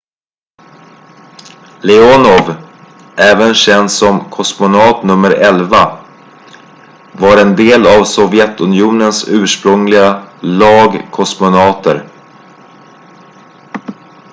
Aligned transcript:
"leonov 1.81 2.55
även 3.17 3.53
känd 3.53 3.91
som 3.91 4.19
"kosmonaut 4.29 5.03
nummer 5.03 5.31
11" 5.31 6.05
var 7.13 7.37
en 7.41 7.55
del 7.55 7.87
av 7.87 8.03
sovjetunionens 8.03 9.27
ursprungliga 9.29 10.23
lag 10.41 11.07
kosmonauter. 11.11 12.09